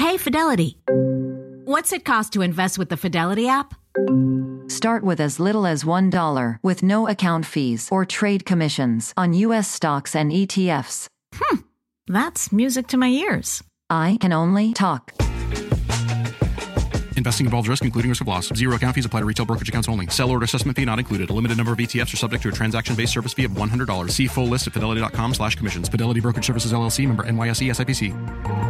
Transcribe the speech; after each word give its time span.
Hey, 0.00 0.16
Fidelity. 0.16 0.78
What's 1.66 1.92
it 1.92 2.06
cost 2.06 2.32
to 2.32 2.40
invest 2.40 2.78
with 2.78 2.88
the 2.88 2.96
Fidelity 2.96 3.48
app? 3.48 3.74
Start 4.66 5.04
with 5.04 5.20
as 5.20 5.38
little 5.38 5.66
as 5.66 5.84
$1 5.84 6.58
with 6.62 6.82
no 6.82 7.06
account 7.06 7.44
fees 7.44 7.86
or 7.92 8.06
trade 8.06 8.46
commissions 8.46 9.12
on 9.18 9.34
U.S. 9.34 9.70
stocks 9.70 10.16
and 10.16 10.32
ETFs. 10.32 11.06
Hmm, 11.34 11.56
that's 12.06 12.50
music 12.50 12.86
to 12.86 12.96
my 12.96 13.08
ears. 13.08 13.62
I 13.90 14.16
can 14.22 14.32
only 14.32 14.72
talk. 14.72 15.12
Investing 17.18 17.44
involves 17.44 17.68
risk, 17.68 17.84
including 17.84 18.08
risk 18.08 18.22
of 18.22 18.26
loss. 18.26 18.48
Zero 18.54 18.76
account 18.76 18.94
fees 18.94 19.04
apply 19.04 19.20
to 19.20 19.26
retail 19.26 19.44
brokerage 19.44 19.68
accounts 19.68 19.86
only. 19.86 20.06
Sell 20.06 20.30
order 20.30 20.44
assessment 20.44 20.78
fee 20.78 20.86
not 20.86 20.98
included. 20.98 21.28
A 21.28 21.34
limited 21.34 21.58
number 21.58 21.74
of 21.74 21.78
ETFs 21.78 22.14
are 22.14 22.16
subject 22.16 22.42
to 22.44 22.48
a 22.48 22.52
transaction-based 22.52 23.12
service 23.12 23.34
fee 23.34 23.44
of 23.44 23.50
$100. 23.50 24.10
See 24.10 24.28
full 24.28 24.46
list 24.46 24.66
at 24.66 24.72
fidelity.com 24.72 25.34
slash 25.34 25.56
commissions. 25.56 25.90
Fidelity 25.90 26.20
Brokerage 26.20 26.46
Services, 26.46 26.72
LLC, 26.72 27.06
member 27.06 27.24
NYSE 27.24 27.68
SIPC. 27.68 28.69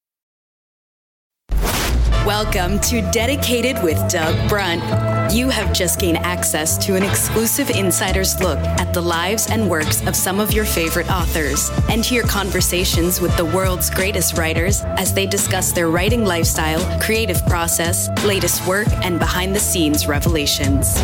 Welcome 2.25 2.79
to 2.81 3.01
Dedicated 3.09 3.81
with 3.81 3.97
Doug 4.07 4.47
Brunt. 4.47 5.33
You 5.33 5.49
have 5.49 5.73
just 5.73 5.99
gained 5.99 6.19
access 6.19 6.77
to 6.85 6.95
an 6.95 7.01
exclusive 7.01 7.71
insider's 7.71 8.39
look 8.39 8.59
at 8.59 8.93
the 8.93 9.01
lives 9.01 9.47
and 9.49 9.67
works 9.67 10.05
of 10.05 10.15
some 10.15 10.39
of 10.39 10.53
your 10.53 10.63
favorite 10.63 11.09
authors 11.09 11.71
and 11.89 12.05
hear 12.05 12.21
conversations 12.21 13.19
with 13.19 13.35
the 13.37 13.45
world's 13.45 13.89
greatest 13.89 14.37
writers 14.37 14.83
as 14.83 15.15
they 15.15 15.25
discuss 15.25 15.71
their 15.71 15.89
writing 15.89 16.23
lifestyle, 16.23 16.79
creative 17.01 17.43
process, 17.47 18.07
latest 18.23 18.67
work, 18.67 18.87
and 19.03 19.17
behind 19.17 19.55
the 19.55 19.59
scenes 19.59 20.07
revelations. 20.07 20.97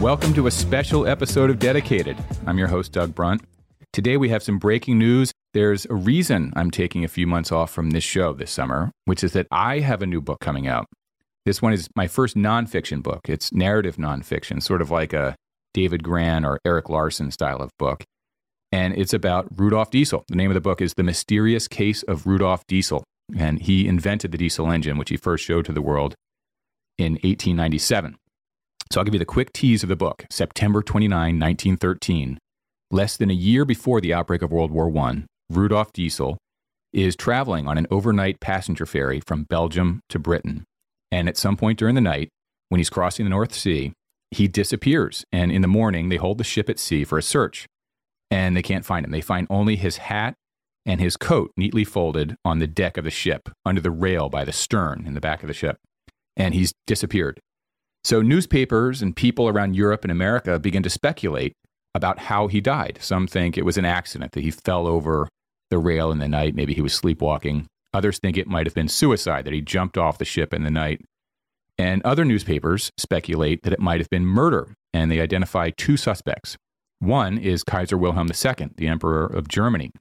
Welcome 0.00 0.32
to 0.32 0.46
a 0.46 0.50
special 0.50 1.06
episode 1.06 1.50
of 1.50 1.58
Dedicated. 1.58 2.16
I'm 2.46 2.56
your 2.56 2.68
host, 2.68 2.92
Doug 2.92 3.14
Brunt. 3.14 3.42
Today 3.92 4.16
we 4.16 4.30
have 4.30 4.42
some 4.42 4.58
breaking 4.58 4.98
news 4.98 5.30
there's 5.58 5.86
a 5.90 5.94
reason 5.94 6.52
I'm 6.54 6.70
taking 6.70 7.02
a 7.02 7.08
few 7.08 7.26
months 7.26 7.50
off 7.50 7.72
from 7.72 7.90
this 7.90 8.04
show 8.04 8.32
this 8.32 8.52
summer, 8.52 8.92
which 9.06 9.24
is 9.24 9.32
that 9.32 9.48
I 9.50 9.80
have 9.80 10.02
a 10.02 10.06
new 10.06 10.20
book 10.20 10.38
coming 10.38 10.68
out. 10.68 10.86
This 11.44 11.60
one 11.60 11.72
is 11.72 11.88
my 11.96 12.06
first 12.06 12.36
nonfiction 12.36 13.02
book. 13.02 13.22
It's 13.28 13.52
narrative 13.52 13.96
nonfiction, 13.96 14.62
sort 14.62 14.80
of 14.80 14.92
like 14.92 15.12
a 15.12 15.34
David 15.74 16.04
Grann 16.04 16.44
or 16.44 16.60
Erik 16.64 16.88
Larson 16.88 17.32
style 17.32 17.60
of 17.60 17.70
book. 17.76 18.04
And 18.70 18.96
it's 18.96 19.12
about 19.12 19.48
Rudolf 19.58 19.90
Diesel. 19.90 20.22
The 20.28 20.36
name 20.36 20.48
of 20.48 20.54
the 20.54 20.60
book 20.60 20.80
is 20.80 20.94
The 20.94 21.02
Mysterious 21.02 21.66
Case 21.66 22.04
of 22.04 22.24
Rudolf 22.24 22.64
Diesel. 22.68 23.02
And 23.36 23.60
he 23.60 23.88
invented 23.88 24.30
the 24.30 24.38
diesel 24.38 24.70
engine, 24.70 24.96
which 24.96 25.10
he 25.10 25.16
first 25.16 25.44
showed 25.44 25.64
to 25.64 25.72
the 25.72 25.82
world 25.82 26.14
in 26.98 27.14
1897. 27.14 28.14
So 28.92 29.00
I'll 29.00 29.04
give 29.04 29.14
you 29.14 29.18
the 29.18 29.24
quick 29.24 29.52
tease 29.52 29.82
of 29.82 29.88
the 29.88 29.96
book 29.96 30.24
September 30.30 30.82
29, 30.82 31.18
1913. 31.18 32.38
Less 32.92 33.16
than 33.16 33.28
a 33.28 33.34
year 33.34 33.64
before 33.64 34.00
the 34.00 34.14
outbreak 34.14 34.42
of 34.42 34.52
World 34.52 34.70
War 34.70 34.96
I, 34.96 35.24
Rudolf 35.50 35.92
Diesel, 35.92 36.38
is 36.92 37.16
traveling 37.16 37.68
on 37.68 37.78
an 37.78 37.86
overnight 37.90 38.40
passenger 38.40 38.86
ferry 38.86 39.20
from 39.26 39.44
Belgium 39.44 40.00
to 40.08 40.18
Britain. 40.18 40.64
And 41.10 41.28
at 41.28 41.36
some 41.36 41.56
point 41.56 41.78
during 41.78 41.94
the 41.94 42.00
night, 42.00 42.28
when 42.68 42.78
he's 42.78 42.90
crossing 42.90 43.24
the 43.24 43.30
North 43.30 43.54
Sea, 43.54 43.92
he 44.30 44.48
disappears. 44.48 45.24
And 45.32 45.50
in 45.50 45.62
the 45.62 45.68
morning, 45.68 46.08
they 46.08 46.16
hold 46.16 46.38
the 46.38 46.44
ship 46.44 46.68
at 46.68 46.78
sea 46.78 47.04
for 47.04 47.18
a 47.18 47.22
search. 47.22 47.66
And 48.30 48.56
they 48.56 48.62
can't 48.62 48.84
find 48.84 49.04
him. 49.04 49.10
They 49.10 49.20
find 49.20 49.46
only 49.48 49.76
his 49.76 49.98
hat 49.98 50.34
and 50.84 51.00
his 51.00 51.16
coat 51.16 51.50
neatly 51.56 51.84
folded 51.84 52.36
on 52.44 52.58
the 52.58 52.66
deck 52.66 52.96
of 52.96 53.04
the 53.04 53.10
ship, 53.10 53.50
under 53.64 53.80
the 53.80 53.90
rail 53.90 54.30
by 54.30 54.44
the 54.44 54.52
stern 54.52 55.04
in 55.06 55.14
the 55.14 55.20
back 55.20 55.42
of 55.42 55.48
the 55.48 55.54
ship. 55.54 55.76
And 56.36 56.54
he's 56.54 56.72
disappeared. 56.86 57.40
So 58.04 58.22
newspapers 58.22 59.02
and 59.02 59.14
people 59.14 59.48
around 59.48 59.76
Europe 59.76 60.04
and 60.04 60.10
America 60.10 60.58
begin 60.58 60.82
to 60.84 60.90
speculate 60.90 61.52
about 61.94 62.20
how 62.20 62.46
he 62.46 62.60
died. 62.60 62.98
Some 63.02 63.26
think 63.26 63.58
it 63.58 63.66
was 63.66 63.76
an 63.76 63.84
accident, 63.84 64.32
that 64.32 64.40
he 64.40 64.50
fell 64.50 64.86
over 64.86 65.28
the 65.70 65.78
rail 65.78 66.10
in 66.10 66.18
the 66.18 66.28
night. 66.28 66.54
Maybe 66.54 66.74
he 66.74 66.82
was 66.82 66.94
sleepwalking. 66.94 67.66
Others 67.94 68.18
think 68.18 68.36
it 68.36 68.46
might 68.46 68.66
have 68.66 68.74
been 68.74 68.88
suicide, 68.88 69.44
that 69.44 69.52
he 69.52 69.60
jumped 69.60 69.96
off 69.96 70.18
the 70.18 70.24
ship 70.24 70.52
in 70.52 70.62
the 70.62 70.70
night. 70.70 71.00
And 71.78 72.02
other 72.04 72.24
newspapers 72.24 72.90
speculate 72.98 73.62
that 73.62 73.72
it 73.72 73.80
might 73.80 74.00
have 74.00 74.10
been 74.10 74.26
murder, 74.26 74.74
and 74.92 75.10
they 75.10 75.20
identify 75.20 75.70
two 75.70 75.96
suspects. 75.96 76.56
One 76.98 77.38
is 77.38 77.62
Kaiser 77.62 77.96
Wilhelm 77.96 78.28
II, 78.28 78.70
the 78.76 78.88
Emperor 78.88 79.26
of 79.26 79.48
Germany. 79.48 79.92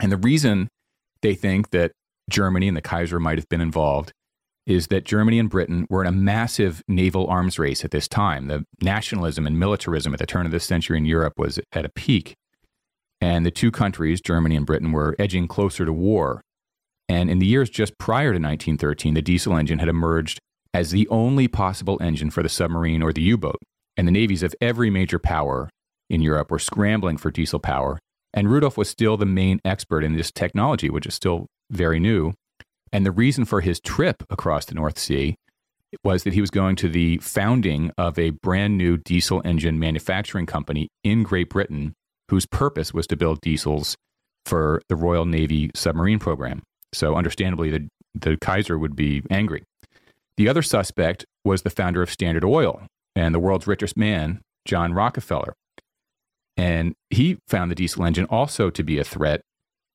And 0.00 0.12
the 0.12 0.18
reason 0.18 0.68
they 1.22 1.34
think 1.34 1.70
that 1.70 1.92
Germany 2.28 2.68
and 2.68 2.76
the 2.76 2.82
Kaiser 2.82 3.18
might 3.18 3.38
have 3.38 3.48
been 3.48 3.62
involved 3.62 4.12
is 4.66 4.88
that 4.88 5.04
Germany 5.04 5.38
and 5.38 5.48
Britain 5.48 5.86
were 5.88 6.02
in 6.02 6.08
a 6.08 6.12
massive 6.12 6.82
naval 6.86 7.26
arms 7.28 7.58
race 7.58 7.86
at 7.86 7.90
this 7.90 8.06
time. 8.06 8.48
The 8.48 8.64
nationalism 8.82 9.46
and 9.46 9.58
militarism 9.58 10.12
at 10.12 10.20
the 10.20 10.26
turn 10.26 10.44
of 10.44 10.52
the 10.52 10.60
century 10.60 10.98
in 10.98 11.06
Europe 11.06 11.32
was 11.38 11.58
at 11.72 11.86
a 11.86 11.88
peak. 11.88 12.34
And 13.20 13.44
the 13.44 13.50
two 13.50 13.70
countries, 13.70 14.20
Germany 14.20 14.56
and 14.56 14.66
Britain, 14.66 14.92
were 14.92 15.16
edging 15.18 15.48
closer 15.48 15.84
to 15.84 15.92
war. 15.92 16.40
And 17.08 17.30
in 17.30 17.38
the 17.38 17.46
years 17.46 17.70
just 17.70 17.98
prior 17.98 18.32
to 18.32 18.38
1913, 18.38 19.14
the 19.14 19.22
diesel 19.22 19.56
engine 19.56 19.78
had 19.78 19.88
emerged 19.88 20.38
as 20.74 20.90
the 20.90 21.08
only 21.08 21.48
possible 21.48 21.98
engine 22.00 22.30
for 22.30 22.42
the 22.42 22.48
submarine 22.48 23.02
or 23.02 23.12
the 23.12 23.22
U 23.22 23.38
boat. 23.38 23.60
And 23.96 24.06
the 24.06 24.12
navies 24.12 24.42
of 24.42 24.54
every 24.60 24.90
major 24.90 25.18
power 25.18 25.70
in 26.08 26.20
Europe 26.20 26.50
were 26.50 26.58
scrambling 26.58 27.16
for 27.16 27.30
diesel 27.30 27.58
power. 27.58 27.98
And 28.32 28.50
Rudolf 28.50 28.76
was 28.76 28.88
still 28.88 29.16
the 29.16 29.26
main 29.26 29.60
expert 29.64 30.04
in 30.04 30.14
this 30.14 30.30
technology, 30.30 30.90
which 30.90 31.06
is 31.06 31.14
still 31.14 31.46
very 31.70 31.98
new. 31.98 32.34
And 32.92 33.04
the 33.04 33.10
reason 33.10 33.44
for 33.44 33.60
his 33.60 33.80
trip 33.80 34.22
across 34.30 34.66
the 34.66 34.74
North 34.74 34.98
Sea 34.98 35.34
was 36.04 36.24
that 36.24 36.34
he 36.34 36.40
was 36.40 36.50
going 36.50 36.76
to 36.76 36.88
the 36.88 37.18
founding 37.18 37.90
of 37.96 38.18
a 38.18 38.30
brand 38.30 38.76
new 38.76 38.98
diesel 38.98 39.40
engine 39.44 39.78
manufacturing 39.78 40.46
company 40.46 40.88
in 41.02 41.22
Great 41.22 41.48
Britain 41.48 41.94
whose 42.28 42.46
purpose 42.46 42.92
was 42.92 43.06
to 43.08 43.16
build 43.16 43.40
diesels 43.40 43.96
for 44.44 44.80
the 44.88 44.96
Royal 44.96 45.24
Navy 45.24 45.70
submarine 45.74 46.18
program. 46.18 46.62
So, 46.92 47.16
understandably, 47.16 47.70
the, 47.70 47.88
the 48.14 48.36
Kaiser 48.40 48.78
would 48.78 48.96
be 48.96 49.22
angry. 49.30 49.64
The 50.36 50.48
other 50.48 50.62
suspect 50.62 51.24
was 51.44 51.62
the 51.62 51.70
founder 51.70 52.02
of 52.02 52.10
Standard 52.10 52.44
Oil 52.44 52.86
and 53.16 53.34
the 53.34 53.40
world's 53.40 53.66
richest 53.66 53.96
man, 53.96 54.40
John 54.64 54.94
Rockefeller. 54.94 55.54
And 56.56 56.94
he 57.10 57.38
found 57.48 57.70
the 57.70 57.74
diesel 57.74 58.04
engine 58.04 58.26
also 58.26 58.70
to 58.70 58.82
be 58.82 58.98
a 58.98 59.04
threat 59.04 59.42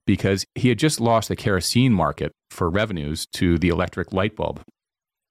because 0.05 0.45
he 0.55 0.69
had 0.69 0.79
just 0.79 0.99
lost 0.99 1.29
the 1.29 1.35
kerosene 1.35 1.93
market 1.93 2.31
for 2.51 2.69
revenues 2.69 3.25
to 3.33 3.57
the 3.57 3.69
electric 3.69 4.13
light 4.13 4.35
bulb. 4.35 4.61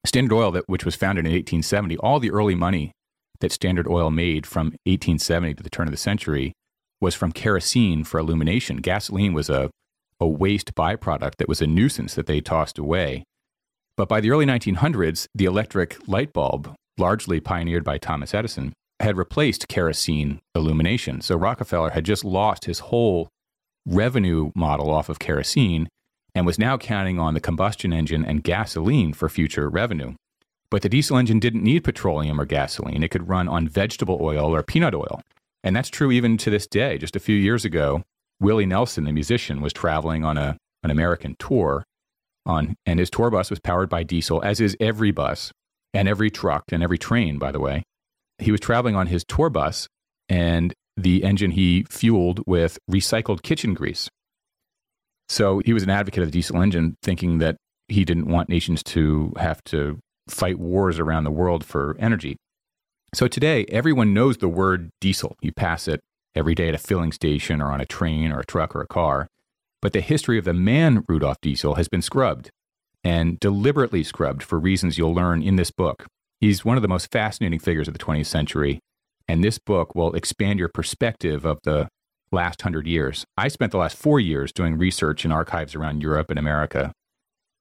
Standard 0.04 0.34
Oil, 0.34 0.50
that, 0.52 0.64
which 0.66 0.84
was 0.84 0.96
founded 0.96 1.26
in 1.26 1.32
1870, 1.32 1.96
all 1.98 2.18
the 2.18 2.30
early 2.30 2.54
money 2.54 2.92
that 3.40 3.52
Standard 3.52 3.86
Oil 3.86 4.10
made 4.10 4.46
from 4.46 4.66
1870 4.84 5.54
to 5.54 5.62
the 5.62 5.70
turn 5.70 5.86
of 5.86 5.92
the 5.92 5.98
century 5.98 6.52
was 7.02 7.14
from 7.14 7.32
kerosene 7.32 8.04
for 8.04 8.18
illumination. 8.18 8.76
Gasoline 8.76 9.34
was 9.34 9.50
a, 9.50 9.68
a 10.20 10.26
waste 10.26 10.74
byproduct 10.74 11.36
that 11.36 11.48
was 11.48 11.60
a 11.60 11.66
nuisance 11.66 12.14
that 12.14 12.26
they 12.26 12.40
tossed 12.40 12.78
away. 12.78 13.24
But 13.96 14.08
by 14.08 14.20
the 14.20 14.30
early 14.30 14.46
1900s, 14.46 15.26
the 15.34 15.44
electric 15.44 15.98
light 16.08 16.32
bulb, 16.32 16.74
largely 16.96 17.40
pioneered 17.40 17.84
by 17.84 17.98
Thomas 17.98 18.32
Edison, 18.32 18.72
had 19.00 19.16
replaced 19.16 19.68
kerosene 19.68 20.40
illumination. 20.54 21.20
So 21.20 21.36
Rockefeller 21.36 21.90
had 21.90 22.04
just 22.04 22.24
lost 22.24 22.66
his 22.66 22.78
whole 22.78 23.28
revenue 23.84 24.52
model 24.54 24.90
off 24.90 25.08
of 25.08 25.18
kerosene 25.18 25.88
and 26.36 26.46
was 26.46 26.58
now 26.58 26.78
counting 26.78 27.18
on 27.18 27.34
the 27.34 27.40
combustion 27.40 27.92
engine 27.92 28.24
and 28.24 28.44
gasoline 28.44 29.12
for 29.12 29.28
future 29.28 29.68
revenue. 29.68 30.14
But 30.70 30.82
the 30.82 30.88
diesel 30.88 31.18
engine 31.18 31.40
didn't 31.40 31.64
need 31.64 31.84
petroleum 31.84 32.40
or 32.40 32.46
gasoline. 32.46 33.02
It 33.02 33.10
could 33.10 33.28
run 33.28 33.48
on 33.48 33.68
vegetable 33.68 34.18
oil 34.22 34.54
or 34.54 34.62
peanut 34.62 34.94
oil. 34.94 35.20
And 35.64 35.76
that's 35.76 35.88
true 35.88 36.10
even 36.10 36.36
to 36.38 36.50
this 36.50 36.66
day. 36.66 36.98
Just 36.98 37.16
a 37.16 37.20
few 37.20 37.36
years 37.36 37.64
ago, 37.64 38.02
Willie 38.40 38.66
Nelson, 38.66 39.04
the 39.04 39.12
musician, 39.12 39.60
was 39.60 39.72
traveling 39.72 40.24
on 40.24 40.36
a, 40.36 40.56
an 40.82 40.90
American 40.90 41.36
tour 41.38 41.84
on, 42.44 42.74
and 42.84 42.98
his 42.98 43.10
tour 43.10 43.30
bus 43.30 43.50
was 43.50 43.60
powered 43.60 43.88
by 43.88 44.02
diesel, 44.02 44.42
as 44.42 44.60
is 44.60 44.76
every 44.80 45.12
bus 45.12 45.52
and 45.94 46.08
every 46.08 46.30
truck 46.30 46.64
and 46.72 46.82
every 46.82 46.98
train, 46.98 47.38
by 47.38 47.52
the 47.52 47.60
way. 47.60 47.84
He 48.38 48.50
was 48.50 48.60
traveling 48.60 48.96
on 48.96 49.06
his 49.06 49.24
tour 49.24 49.50
bus, 49.50 49.86
and 50.28 50.72
the 50.96 51.22
engine 51.22 51.52
he 51.52 51.84
fueled 51.88 52.40
with 52.46 52.78
recycled 52.90 53.42
kitchen 53.42 53.74
grease. 53.74 54.08
So 55.28 55.62
he 55.64 55.72
was 55.72 55.84
an 55.84 55.90
advocate 55.90 56.22
of 56.22 56.28
the 56.28 56.32
diesel 56.32 56.60
engine, 56.60 56.96
thinking 57.02 57.38
that 57.38 57.56
he 57.88 58.04
didn't 58.04 58.26
want 58.26 58.48
nations 58.48 58.82
to 58.84 59.32
have 59.36 59.62
to 59.64 59.98
fight 60.28 60.58
wars 60.58 60.98
around 60.98 61.24
the 61.24 61.30
world 61.30 61.64
for 61.64 61.96
energy. 61.98 62.36
So 63.14 63.28
today, 63.28 63.66
everyone 63.68 64.14
knows 64.14 64.38
the 64.38 64.48
word 64.48 64.88
diesel. 64.98 65.36
You 65.42 65.52
pass 65.52 65.86
it 65.86 66.00
every 66.34 66.54
day 66.54 66.68
at 66.68 66.74
a 66.74 66.78
filling 66.78 67.12
station 67.12 67.60
or 67.60 67.70
on 67.70 67.78
a 67.78 67.84
train 67.84 68.32
or 68.32 68.40
a 68.40 68.44
truck 68.44 68.74
or 68.74 68.80
a 68.80 68.86
car. 68.86 69.28
But 69.82 69.92
the 69.92 70.00
history 70.00 70.38
of 70.38 70.46
the 70.46 70.54
man 70.54 71.04
Rudolf 71.06 71.36
Diesel 71.42 71.74
has 71.74 71.88
been 71.88 72.00
scrubbed 72.00 72.48
and 73.04 73.38
deliberately 73.38 74.02
scrubbed 74.02 74.42
for 74.42 74.58
reasons 74.58 74.96
you'll 74.96 75.14
learn 75.14 75.42
in 75.42 75.56
this 75.56 75.70
book. 75.70 76.06
He's 76.40 76.64
one 76.64 76.78
of 76.78 76.82
the 76.82 76.88
most 76.88 77.12
fascinating 77.12 77.58
figures 77.58 77.86
of 77.86 77.92
the 77.92 78.02
20th 78.02 78.26
century, 78.26 78.80
and 79.28 79.44
this 79.44 79.58
book 79.58 79.94
will 79.94 80.14
expand 80.14 80.58
your 80.58 80.70
perspective 80.72 81.44
of 81.44 81.58
the 81.64 81.88
last 82.30 82.62
hundred 82.62 82.86
years. 82.86 83.26
I 83.36 83.48
spent 83.48 83.72
the 83.72 83.78
last 83.78 83.98
four 83.98 84.20
years 84.20 84.52
doing 84.52 84.78
research 84.78 85.26
in 85.26 85.32
archives 85.32 85.74
around 85.74 86.02
Europe 86.02 86.30
and 86.30 86.38
America. 86.38 86.92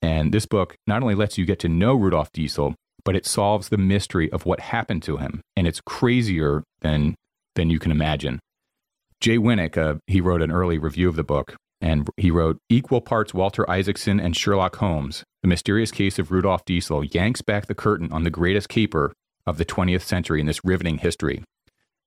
And 0.01 0.33
this 0.33 0.45
book 0.45 0.75
not 0.87 1.01
only 1.01 1.15
lets 1.15 1.37
you 1.37 1.45
get 1.45 1.59
to 1.59 1.67
know 1.67 1.93
Rudolf 1.93 2.31
Diesel, 2.31 2.75
but 3.03 3.15
it 3.15 3.25
solves 3.25 3.69
the 3.69 3.77
mystery 3.77 4.31
of 4.31 4.45
what 4.45 4.59
happened 4.59 5.03
to 5.03 5.17
him. 5.17 5.41
And 5.55 5.67
it's 5.67 5.81
crazier 5.81 6.63
than, 6.81 7.15
than 7.55 7.69
you 7.69 7.79
can 7.79 7.91
imagine. 7.91 8.39
Jay 9.19 9.37
Winik, 9.37 9.77
uh, 9.77 9.99
he 10.07 10.19
wrote 10.21 10.41
an 10.41 10.51
early 10.51 10.77
review 10.77 11.07
of 11.07 11.15
the 11.15 11.23
book, 11.23 11.55
and 11.79 12.09
he 12.17 12.31
wrote 12.31 12.57
Equal 12.69 13.01
parts 13.01 13.33
Walter 13.33 13.69
Isaacson 13.69 14.19
and 14.19 14.35
Sherlock 14.35 14.77
Holmes, 14.77 15.23
the 15.41 15.47
mysterious 15.47 15.91
case 15.91 16.19
of 16.19 16.31
Rudolf 16.31 16.65
Diesel 16.65 17.03
yanks 17.03 17.41
back 17.41 17.67
the 17.67 17.75
curtain 17.75 18.11
on 18.11 18.23
the 18.23 18.29
greatest 18.29 18.69
caper 18.69 19.13
of 19.45 19.57
the 19.57 19.65
20th 19.65 20.01
century 20.01 20.39
in 20.39 20.45
this 20.45 20.63
riveting 20.63 20.99
history. 20.99 21.43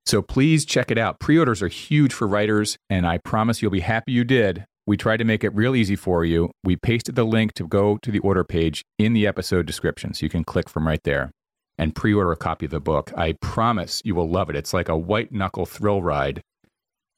So 0.05 0.21
please 0.21 0.65
check 0.65 0.91
it 0.91 0.97
out. 0.97 1.19
Pre 1.19 1.37
orders 1.37 1.61
are 1.61 1.67
huge 1.67 2.13
for 2.13 2.27
writers, 2.27 2.77
and 2.89 3.07
I 3.07 3.17
promise 3.17 3.61
you'll 3.61 3.71
be 3.71 3.79
happy 3.79 4.11
you 4.11 4.23
did. 4.23 4.65
We 4.87 4.97
tried 4.97 5.17
to 5.17 5.23
make 5.23 5.43
it 5.43 5.55
real 5.55 5.75
easy 5.75 5.95
for 5.95 6.23
you. 6.23 6.51
We 6.63 6.75
pasted 6.75 7.15
the 7.15 7.23
link 7.23 7.53
to 7.53 7.67
go 7.67 7.97
to 8.03 8.11
the 8.11 8.19
order 8.19 8.43
page 8.43 8.83
in 8.99 9.13
the 9.13 9.25
episode 9.25 9.65
description, 9.65 10.13
so 10.13 10.25
you 10.25 10.29
can 10.29 10.43
click 10.43 10.69
from 10.69 10.87
right 10.87 11.01
there 11.03 11.31
and 11.77 11.95
pre 11.95 12.13
order 12.13 12.31
a 12.31 12.37
copy 12.37 12.65
of 12.65 12.71
the 12.71 12.79
book. 12.79 13.11
I 13.17 13.33
promise 13.41 14.01
you 14.05 14.13
will 14.15 14.29
love 14.29 14.49
it. 14.49 14.55
It's 14.55 14.73
like 14.73 14.89
a 14.89 14.97
white 14.97 15.31
knuckle 15.31 15.65
thrill 15.65 16.03
ride, 16.03 16.41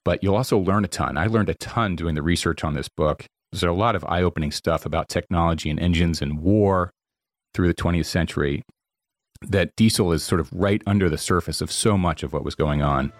but 0.04 0.22
you'll 0.22 0.36
also 0.36 0.58
learn 0.58 0.84
a 0.84 0.88
ton. 0.88 1.18
I 1.18 1.26
learned 1.26 1.50
a 1.50 1.54
ton 1.54 1.94
doing 1.94 2.14
the 2.14 2.22
research 2.22 2.64
on 2.64 2.74
this 2.74 2.88
book. 2.88 3.26
There's 3.52 3.62
a 3.62 3.72
lot 3.72 3.96
of 3.96 4.04
eye 4.04 4.22
opening 4.22 4.50
stuff 4.50 4.86
about 4.86 5.08
technology 5.08 5.68
and 5.70 5.78
engines 5.78 6.22
and 6.22 6.40
war 6.40 6.90
through 7.54 7.68
the 7.68 7.74
20th 7.74 8.06
century 8.06 8.62
that 9.42 9.70
Diesel 9.76 10.12
is 10.12 10.22
sort 10.22 10.40
of 10.40 10.50
right 10.52 10.82
under 10.86 11.08
the 11.08 11.18
surface 11.18 11.60
of 11.60 11.70
so 11.70 11.96
much 11.96 12.22
of 12.22 12.32
what 12.32 12.44
was 12.44 12.54
going 12.54 12.82
on, 12.82 13.12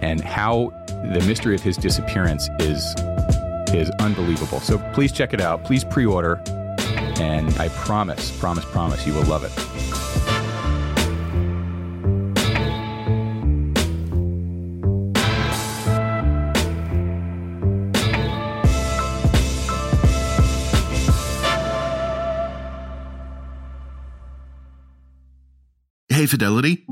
and 0.00 0.20
how 0.20 0.70
the 0.88 1.22
mystery 1.26 1.54
of 1.54 1.62
his 1.62 1.76
disappearance 1.76 2.48
is 2.58 2.94
is 3.78 3.90
unbelievable. 4.00 4.60
So 4.60 4.78
please 4.92 5.12
check 5.12 5.32
it 5.32 5.40
out. 5.40 5.64
Please 5.64 5.84
pre-order, 5.84 6.40
and 7.20 7.52
I 7.58 7.68
promise, 7.70 8.36
promise, 8.38 8.64
promise, 8.64 9.06
you 9.06 9.14
will 9.14 9.24
love 9.24 9.44
it. 9.44 9.52
Hey, 26.08 26.26
Fidelity. 26.26 26.84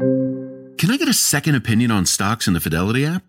Can 0.79 0.91
I 0.91 0.97
get 0.97 1.09
a 1.09 1.13
second 1.13 1.55
opinion 1.55 1.91
on 1.91 2.07
stocks 2.07 2.49
in 2.49 2.55
the 2.55 2.61
Fidelity 2.61 3.05
app? 3.05 3.23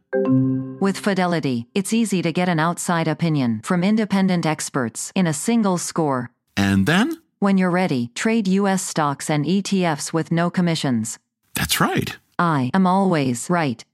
With 0.82 0.98
Fidelity, 0.98 1.68
it's 1.76 1.94
easy 1.94 2.24
to 2.24 2.32
get 2.32 2.50
an 2.50 2.60
outside 2.60 3.08
opinion 3.08 3.62
from 3.64 3.84
independent 3.84 4.48
experts 4.48 5.12
in 5.14 5.28
a 5.28 5.32
single 5.32 5.78
score. 5.78 6.32
And 6.58 6.88
then? 6.88 7.22
When 7.38 7.60
you're 7.60 7.70
ready, 7.70 8.10
trade 8.16 8.48
U.S. 8.48 8.82
stocks 8.82 9.30
and 9.30 9.46
ETFs 9.46 10.12
with 10.12 10.32
no 10.32 10.50
commissions. 10.50 11.20
That's 11.54 11.80
right. 11.80 12.18
I 12.40 12.72
am 12.74 12.88
always 12.88 13.48
right. 13.48 13.86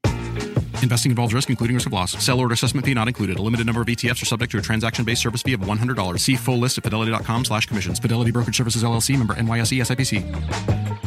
Investing 0.82 1.12
involves 1.12 1.34
risk, 1.34 1.50
including 1.50 1.76
risk 1.76 1.88
of 1.88 1.92
loss. 1.92 2.14
Sell 2.24 2.40
order 2.40 2.54
assessment 2.54 2.86
fee 2.86 2.94
not 2.94 3.10
included. 3.10 3.38
A 3.38 3.42
limited 3.42 3.66
number 3.66 3.82
of 3.82 3.88
ETFs 3.88 4.22
are 4.22 4.26
subject 4.26 4.54
to 4.54 4.58
a 4.58 4.62
transaction-based 4.62 5.22
service 5.22 5.42
fee 5.42 5.52
of 5.52 5.60
$100. 5.60 6.18
See 6.22 6.38
full 6.38 6.58
list 6.58 6.78
at 6.78 6.86
fidelity.com 6.86 7.44
slash 7.44 7.66
commissions. 7.66 8.00
Fidelity 8.00 8.32
Brokerage 8.32 8.56
Services, 8.56 8.82
LLC, 8.82 9.18
member 9.18 9.34
NYSE 9.34 9.82
SIPC. 9.82 11.07